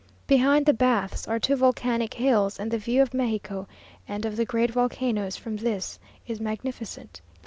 [0.25, 3.67] Behind the baths are two volcanic hills; and the view of Mexico
[4.07, 7.21] and of the great volcanoes from this is magnificent.